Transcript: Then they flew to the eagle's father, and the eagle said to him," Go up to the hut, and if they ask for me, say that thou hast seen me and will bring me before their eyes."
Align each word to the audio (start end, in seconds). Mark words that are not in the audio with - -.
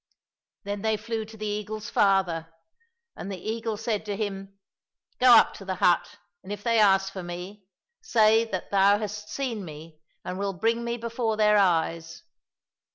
Then 0.63 0.81
they 0.81 0.97
flew 0.97 1.25
to 1.25 1.37
the 1.37 1.45
eagle's 1.45 1.91
father, 1.91 2.51
and 3.15 3.31
the 3.31 3.37
eagle 3.37 3.77
said 3.77 4.03
to 4.07 4.17
him," 4.17 4.57
Go 5.21 5.27
up 5.35 5.53
to 5.57 5.63
the 5.63 5.75
hut, 5.75 6.17
and 6.41 6.51
if 6.51 6.63
they 6.63 6.79
ask 6.79 7.13
for 7.13 7.21
me, 7.21 7.67
say 8.01 8.43
that 8.45 8.71
thou 8.71 8.97
hast 8.97 9.29
seen 9.29 9.63
me 9.63 9.99
and 10.25 10.39
will 10.39 10.53
bring 10.53 10.83
me 10.83 10.97
before 10.97 11.37
their 11.37 11.55
eyes." 11.59 12.23